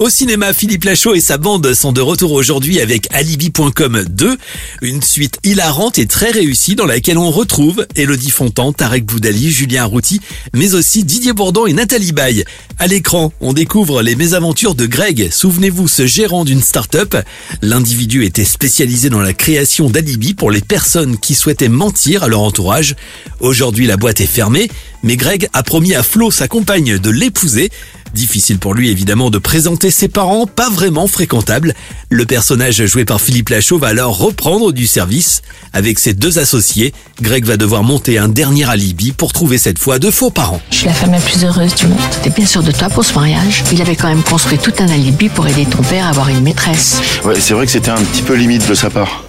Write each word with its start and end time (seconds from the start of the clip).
Au 0.00 0.10
cinéma, 0.10 0.52
Philippe 0.52 0.82
Lachaud 0.82 1.14
et 1.14 1.20
sa 1.20 1.38
bande 1.38 1.72
sont 1.72 1.92
de 1.92 2.00
retour 2.00 2.32
aujourd'hui 2.32 2.80
avec 2.80 3.06
Alibi.com 3.12 4.04
2, 4.10 4.36
une 4.82 5.00
suite 5.00 5.38
hilarante 5.44 5.98
et 5.98 6.06
très 6.06 6.32
réussie 6.32 6.74
dans 6.74 6.84
laquelle 6.84 7.16
on 7.16 7.30
retrouve 7.30 7.86
Elodie 7.94 8.32
Fontan, 8.32 8.72
Tarek 8.72 9.04
Boudali, 9.04 9.52
Julien 9.52 9.84
Routy, 9.84 10.20
mais 10.52 10.74
aussi 10.74 11.04
Didier 11.04 11.32
Bourdon 11.32 11.66
et 11.66 11.72
Nathalie 11.72 12.10
Baye. 12.10 12.44
À 12.80 12.88
l'écran, 12.88 13.32
on 13.40 13.52
découvre 13.52 14.02
les 14.02 14.16
mésaventures 14.16 14.74
de 14.74 14.86
Greg, 14.86 15.30
souvenez-vous 15.30 15.86
ce 15.86 16.06
gérant 16.06 16.44
d'une 16.44 16.62
start-up. 16.62 17.14
L'individu 17.62 18.24
était 18.24 18.44
spécialisé 18.44 19.10
dans 19.10 19.22
la 19.22 19.32
création 19.32 19.90
d'alibis 19.90 20.34
pour 20.34 20.50
les 20.50 20.60
personnes 20.60 21.18
qui 21.18 21.36
souhaitaient 21.36 21.68
mentir 21.68 22.24
à 22.24 22.28
leur 22.28 22.40
entourage. 22.40 22.96
Aujourd'hui, 23.38 23.86
la 23.86 23.96
boîte 23.96 24.20
est 24.20 24.26
fermée, 24.26 24.68
mais 25.04 25.16
Greg 25.16 25.48
a 25.52 25.62
promis 25.62 25.94
à 25.94 26.02
Flo, 26.02 26.32
sa 26.32 26.48
compagne, 26.48 26.98
de 26.98 27.10
l'épouser. 27.10 27.70
Difficile 28.14 28.60
pour 28.60 28.74
lui 28.74 28.90
évidemment 28.90 29.28
de 29.28 29.38
présenter 29.38 29.90
ses 29.90 30.06
parents, 30.06 30.46
pas 30.46 30.70
vraiment 30.70 31.08
fréquentables. 31.08 31.74
Le 32.10 32.24
personnage 32.24 32.86
joué 32.86 33.04
par 33.04 33.20
Philippe 33.20 33.48
Lachaud 33.48 33.76
va 33.78 33.88
alors 33.88 34.16
reprendre 34.16 34.70
du 34.70 34.86
service. 34.86 35.42
Avec 35.72 35.98
ses 35.98 36.14
deux 36.14 36.38
associés, 36.38 36.94
Greg 37.20 37.44
va 37.44 37.56
devoir 37.56 37.82
monter 37.82 38.18
un 38.18 38.28
dernier 38.28 38.70
alibi 38.70 39.10
pour 39.10 39.32
trouver 39.32 39.58
cette 39.58 39.80
fois 39.80 39.98
de 39.98 40.12
faux 40.12 40.30
parents. 40.30 40.60
Je 40.70 40.76
suis 40.76 40.86
la 40.86 40.92
femme 40.92 41.10
la 41.10 41.18
plus 41.18 41.44
heureuse 41.44 41.74
du 41.74 41.88
monde. 41.88 41.98
T'es 42.22 42.30
bien 42.30 42.46
sûr 42.46 42.62
de 42.62 42.70
toi 42.70 42.88
pour 42.88 43.04
ce 43.04 43.14
mariage. 43.14 43.64
Il 43.72 43.82
avait 43.82 43.96
quand 43.96 44.08
même 44.08 44.22
construit 44.22 44.58
tout 44.58 44.72
un 44.78 44.88
alibi 44.88 45.28
pour 45.28 45.48
aider 45.48 45.66
ton 45.66 45.82
père 45.82 46.06
à 46.06 46.10
avoir 46.10 46.28
une 46.28 46.40
maîtresse. 46.40 47.00
Ouais, 47.24 47.40
c'est 47.40 47.54
vrai 47.54 47.66
que 47.66 47.72
c'était 47.72 47.90
un 47.90 48.02
petit 48.02 48.22
peu 48.22 48.34
limite 48.34 48.68
de 48.68 48.74
sa 48.74 48.90
part. 48.90 49.24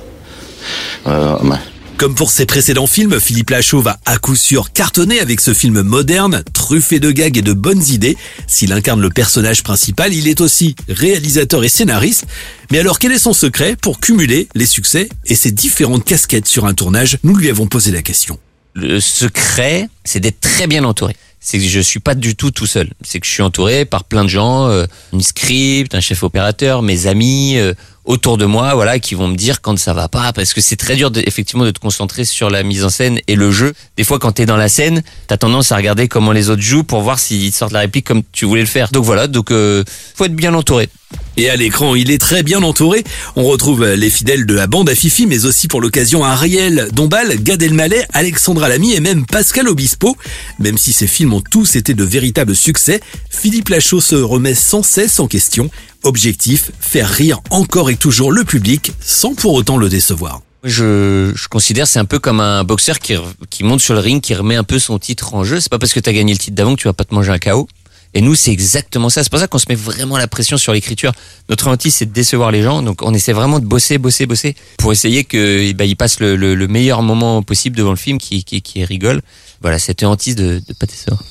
Euh, 1.08 1.40
ouais. 1.40 1.58
Comme 1.98 2.14
pour 2.14 2.30
ses 2.30 2.46
précédents 2.46 2.88
films, 2.88 3.22
Philippe 3.22 3.52
Lachaud 3.52 3.80
va 3.80 3.98
à 4.06 4.18
coup 4.18 4.36
sûr 4.36 4.74
cartonner 4.74 5.22
avec 5.22 5.40
ce 5.40 5.54
film 5.54 5.82
moderne, 5.82 6.44
truffé 6.52 7.00
de 7.00 7.10
gags 7.10 7.38
et 7.38 7.42
de 7.42 7.54
bonnes 7.54 7.84
idées. 7.88 8.18
S'il 8.48 8.74
incarne 8.74 9.00
le 9.00 9.10
personnage 9.10 9.64
principal, 9.64 10.14
il 10.14 10.28
est 10.28 10.42
aussi 10.42 10.76
réalisateur 10.90 11.64
et 11.64 11.70
scénariste. 11.70 12.26
Mais 12.70 12.80
alors 12.80 13.00
quel 13.00 13.14
est 13.14 13.18
son 13.18 13.32
secret 13.32 13.78
pour 13.82 14.02
cumuler 14.02 14.50
les 14.56 14.66
succès 14.66 15.08
et 15.26 15.36
ses 15.36 15.52
différentes 15.52 16.04
casquettes 16.04 16.48
sur 16.48 16.66
un 16.66 16.74
tournage? 16.74 17.18
Nous 17.24 17.36
lui 17.36 17.50
avons 17.50 17.68
posé 17.68 17.92
la 17.92 18.02
question. 18.02 18.40
Le 18.74 19.00
secret, 19.00 19.88
c'est 20.04 20.20
d'être 20.20 20.42
très 20.42 20.68
bien 20.68 20.84
entouré 20.84 21.16
c'est 21.46 21.60
que 21.60 21.66
je 21.66 21.80
suis 21.80 22.00
pas 22.00 22.16
du 22.16 22.36
tout 22.36 22.50
tout 22.50 22.66
seul. 22.66 22.90
C'est 23.04 23.20
que 23.20 23.28
je 23.28 23.32
suis 23.32 23.44
entouré 23.44 23.86
par 23.86 24.04
plein 24.04 24.24
de 24.24 24.30
gens, 24.30 24.68
euh, 24.68 24.88
une 25.14 25.22
script, 25.22 25.94
un 25.94 26.02
chef 26.02 26.24
opérateur, 26.24 26.82
mes 26.82 27.06
amis 27.06 27.58
euh, 27.58 27.76
autour 28.06 28.38
de 28.38 28.46
moi, 28.46 28.74
voilà, 28.76 29.00
qui 29.00 29.16
vont 29.16 29.28
me 29.28 29.36
dire 29.36 29.62
quand 29.62 29.78
ça 29.78 29.94
va 29.94 30.08
pas, 30.08 30.32
parce 30.34 30.54
que 30.54 30.62
c'est 30.62 30.76
très 30.76 30.96
dur 30.96 31.12
de, 31.12 31.22
effectivement 31.26 31.66
de 31.66 31.72
te 31.72 31.80
concentrer 31.80 32.26
sur 32.26 32.50
la 32.50 32.64
mise 32.64 32.84
en 32.84 32.90
scène 32.90 33.20
et 33.28 33.36
le 33.36 33.52
jeu. 33.52 33.74
Des 33.98 34.04
fois, 34.04 34.20
quand 34.20 34.34
t'es 34.34 34.46
dans 34.46 34.58
la 34.58 34.70
scène, 34.70 35.04
t'as 35.28 35.38
tendance 35.38 35.72
à 35.72 35.78
regarder 35.78 36.08
comment 36.08 36.32
les 36.32 36.50
autres 36.50 36.62
jouent 36.62 36.84
pour 36.84 37.02
voir 37.02 37.20
s'ils 37.20 37.54
sortent 37.54 37.74
la 37.74 37.80
réplique 37.80 38.06
comme 38.06 38.24
tu 38.32 38.46
voulais 38.46 38.62
le 38.62 38.68
faire. 38.68 38.90
Donc 38.92 39.04
voilà, 39.04 39.28
donc 39.28 39.52
euh, 39.52 39.84
faut 40.16 40.26
être 40.26 40.36
bien 40.36 40.54
entouré. 40.54 40.90
Et 41.38 41.50
à 41.50 41.58
l'écran, 41.58 41.96
il 41.96 42.12
est 42.12 42.18
très 42.18 42.44
bien 42.44 42.64
entouré. 42.64 43.04
On 43.36 43.44
retrouve 43.44 43.86
les 43.86 44.10
fidèles 44.10 44.46
de 44.46 44.54
la 44.54 44.68
bande 44.68 44.90
à 44.90 44.96
Fifi, 44.96 45.28
mais 45.28 45.46
aussi 45.46 45.68
pour 45.68 45.82
l'occasion 45.82 46.24
Ariel 46.24 46.88
Dombal, 46.94 47.42
Gad 47.44 47.62
Elmaleh, 47.62 48.06
Alexandra 48.14 48.70
Lamy 48.70 48.94
et 48.94 49.02
même 49.02 49.26
Pascal 49.26 49.68
Obispo. 49.68 50.16
Même 50.60 50.78
si 50.78 50.94
ces 50.94 51.08
films 51.08 51.34
ont 51.34 51.42
tous 51.42 51.76
été 51.76 51.94
de 51.94 52.06
véritables 52.06 52.56
succès, 52.56 53.02
Philippe 53.30 53.68
Lachaud 53.68 54.00
se 54.00 54.16
remet 54.16 54.56
sans 54.56 54.82
cesse 54.82 55.20
en 55.20 55.28
question. 55.28 55.70
Objectif, 56.04 56.72
faire 56.80 57.10
rire 57.10 57.42
encore 57.50 57.90
et 57.90 57.98
toujours 57.98 58.32
le 58.32 58.46
public 58.46 58.94
sans 59.02 59.36
pour 59.36 59.56
autant 59.56 59.76
le 59.76 59.90
décevoir. 59.90 60.42
Je, 60.64 61.32
je 61.36 61.48
considère 61.48 61.86
c'est 61.86 62.00
un 62.00 62.06
peu 62.06 62.18
comme 62.18 62.40
un 62.40 62.64
boxeur 62.64 63.00
qui, 63.00 63.14
qui 63.50 63.64
monte 63.64 63.82
sur 63.82 63.94
le 63.94 64.00
ring, 64.00 64.22
qui 64.22 64.34
remet 64.34 64.56
un 64.56 64.64
peu 64.64 64.80
son 64.80 65.00
titre 65.00 65.36
en 65.36 65.44
jeu. 65.44 65.60
C'est 65.60 65.70
pas 65.70 65.80
parce 65.80 65.94
que 65.94 66.00
tu 66.00 66.10
as 66.10 66.14
gagné 66.14 66.32
le 66.32 66.40
titre 66.40 66.56
d'avant 66.56 66.76
que 66.76 66.82
tu 66.82 66.88
vas 66.88 66.94
pas 66.94 67.04
te 67.04 67.14
manger 67.14 67.32
un 67.32 67.40
KO. 67.40 67.68
Et 68.16 68.22
nous, 68.22 68.34
c'est 68.34 68.52
exactement 68.52 69.10
ça. 69.10 69.24
C'est 69.24 69.30
pour 69.30 69.40
ça 69.40 69.48
qu'on 69.48 69.60
se 69.60 69.66
met 69.68 69.76
vraiment 69.76 70.18
la 70.18 70.28
pression 70.28 70.58
sur 70.58 70.72
l'écriture. 70.72 71.12
Notre 71.50 71.68
hantise, 71.68 71.96
c'est 71.96 72.06
de 72.06 72.14
décevoir 72.14 72.50
les 72.50 72.64
gens. 72.64 72.82
Donc, 72.82 73.02
on 73.02 73.14
essaie 73.14 73.34
vraiment 73.34 73.60
de 73.60 73.66
bosser, 73.66 73.98
bosser, 73.98 74.26
bosser 74.26 74.56
pour 74.78 74.94
essayer 74.94 75.26
que 75.26 75.74
bah, 75.74 75.84
ils 75.84 75.98
passent 75.98 76.22
le, 76.22 76.38
le, 76.38 76.56
le, 76.56 76.68
meilleur 76.68 77.04
moment 77.04 77.44
possible 77.44 77.76
devant 77.76 77.90
le 77.90 77.98
film, 77.98 78.18
qui, 78.18 78.46
qui, 78.46 78.62
qui 78.62 78.86
rigole. 78.86 79.22
Voilà, 79.62 79.80
cette 79.80 80.02
hantise 80.04 80.36
de, 80.36 80.62
de 80.66 80.74
pas 80.74 80.86
décevoir. 80.86 81.22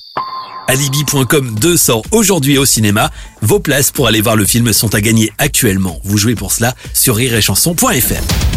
Alibi.com 0.69 1.57
2 1.59 1.77
sort 1.77 2.03
aujourd'hui 2.11 2.59
au 2.59 2.67
cinéma. 2.67 3.11
Vos 3.41 3.61
places 3.61 3.91
pour 3.91 4.07
aller 4.07 4.21
voir 4.21 4.37
le 4.37 4.45
film 4.45 4.73
sont 4.73 4.95
à 4.95 5.01
gagner 5.01 5.33
actuellement. 5.39 5.99
Vous 6.05 6.19
jouez 6.19 6.35
pour 6.35 6.53
cela 6.53 6.75
sur 6.93 7.17
rireetchanson.fr. 7.17 8.54